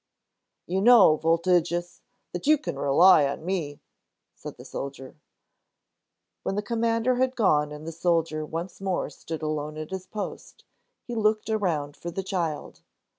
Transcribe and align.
"You 0.65 0.81
know, 0.81 1.15
Voltigius, 1.17 2.01
that 2.33 2.47
you 2.47 2.57
can 2.57 2.79
rely 2.79 3.27
on 3.27 3.45
me," 3.45 3.81
said 4.33 4.57
the 4.57 4.65
soldier. 4.65 5.15
When 6.41 6.55
the 6.55 6.63
Commander 6.63 7.17
had 7.17 7.35
gone 7.35 7.71
and 7.71 7.85
the 7.85 7.91
soldier 7.91 8.43
once 8.43 8.81
more 8.81 9.11
stood 9.11 9.43
alone 9.43 9.77
at 9.77 9.91
his 9.91 10.07
post, 10.07 10.63
he 11.05 11.13
looked 11.13 11.51
around 11.51 11.95
for 11.95 12.09
the 12.09 12.23
child. 12.23 12.81